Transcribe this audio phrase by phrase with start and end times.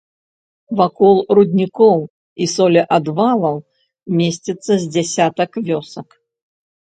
[0.77, 1.99] Вакол руднікоў
[2.45, 3.55] і солеадвалаў
[4.21, 6.07] месціцца з дзясятак вёсак.